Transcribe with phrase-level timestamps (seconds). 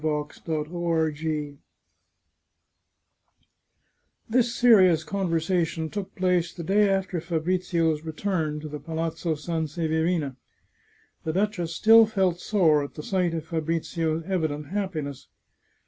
[0.03, 1.59] CHAPTER XXVII
[4.27, 10.37] This serious conversation took place the day after Fa brizio's return to the Palazzo Sanseverina.
[11.23, 15.27] The duchess still felt sore at the sight of Fabrizio's evident happiness.